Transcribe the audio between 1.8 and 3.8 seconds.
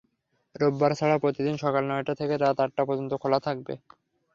নয়টা থেকে রাত আটটা পর্যন্ত খোলা থাকবে।